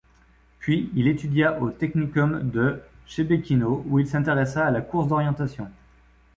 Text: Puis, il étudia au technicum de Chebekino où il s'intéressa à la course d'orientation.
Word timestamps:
Puis, 0.57 0.89
il 0.95 1.07
étudia 1.07 1.61
au 1.61 1.69
technicum 1.69 2.49
de 2.49 2.81
Chebekino 3.05 3.83
où 3.85 3.99
il 3.99 4.07
s'intéressa 4.07 4.65
à 4.65 4.71
la 4.71 4.81
course 4.81 5.07
d'orientation. 5.09 5.69